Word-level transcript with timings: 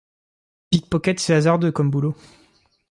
Pickpocket 0.71 1.19
c’est 1.19 1.35
hasardeux, 1.35 1.71
comme 1.71 1.91
boulot. 1.91 2.15